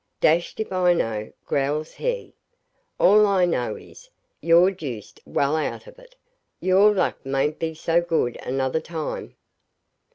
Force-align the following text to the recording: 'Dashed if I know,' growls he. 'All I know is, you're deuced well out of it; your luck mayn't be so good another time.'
'Dashed 0.19 0.59
if 0.59 0.71
I 0.71 0.93
know,' 0.93 1.31
growls 1.45 1.91
he. 1.93 2.33
'All 2.99 3.27
I 3.27 3.45
know 3.45 3.75
is, 3.75 4.09
you're 4.41 4.71
deuced 4.71 5.19
well 5.27 5.55
out 5.55 5.85
of 5.85 5.99
it; 5.99 6.15
your 6.59 6.91
luck 6.91 7.23
mayn't 7.23 7.59
be 7.59 7.75
so 7.75 8.01
good 8.01 8.35
another 8.37 8.79
time.' 8.81 9.35